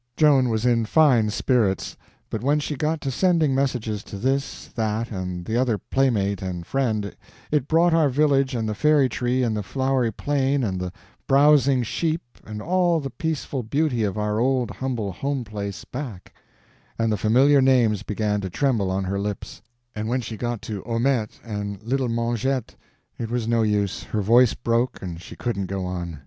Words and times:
Joan 0.17 0.49
was 0.49 0.65
in 0.65 0.85
fine 0.85 1.29
spirits; 1.29 1.95
but 2.31 2.41
when 2.41 2.59
she 2.59 2.75
got 2.75 3.01
to 3.01 3.11
sending 3.11 3.53
messages 3.53 4.03
to 4.05 4.17
this, 4.17 4.69
that, 4.69 5.11
and 5.11 5.45
the 5.45 5.55
other 5.57 5.77
playmate 5.77 6.41
and 6.41 6.65
friend, 6.65 7.15
it 7.51 7.67
brought 7.67 7.93
our 7.93 8.09
village 8.09 8.55
and 8.55 8.67
the 8.67 8.73
Fairy 8.73 9.07
Tree 9.07 9.43
and 9.43 9.55
the 9.55 9.61
flowery 9.61 10.11
plain 10.11 10.63
and 10.63 10.79
the 10.79 10.91
browsing 11.27 11.83
sheep 11.83 12.23
and 12.47 12.63
all 12.63 12.99
the 12.99 13.11
peaceful 13.11 13.61
beauty 13.61 14.03
of 14.03 14.17
our 14.17 14.39
old 14.39 14.71
humble 14.71 15.11
home 15.11 15.43
place 15.43 15.85
back, 15.85 16.33
and 16.97 17.11
the 17.11 17.15
familiar 17.15 17.61
names 17.61 18.01
began 18.01 18.41
to 18.41 18.49
tremble 18.49 18.89
on 18.89 19.03
her 19.03 19.19
lips; 19.19 19.61
and 19.95 20.07
when 20.07 20.19
she 20.21 20.35
got 20.35 20.63
to 20.63 20.81
Haumette 20.81 21.39
and 21.43 21.79
Little 21.83 22.09
Mengette 22.09 22.73
it 23.19 23.29
was 23.29 23.47
no 23.47 23.61
use, 23.61 24.01
her 24.01 24.23
voice 24.23 24.55
broke 24.55 24.99
and 25.03 25.21
she 25.21 25.35
couldn't 25.35 25.67
go 25.67 25.85
on. 25.85 26.19